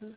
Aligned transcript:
Sir. 0.00 0.14